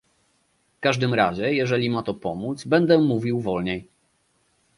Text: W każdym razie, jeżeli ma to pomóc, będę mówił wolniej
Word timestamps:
W 0.77 0.79
każdym 0.79 1.13
razie, 1.13 1.53
jeżeli 1.53 1.89
ma 1.89 2.03
to 2.03 2.13
pomóc, 2.13 2.63
będę 2.65 2.97
mówił 2.97 3.41
wolniej 3.41 3.87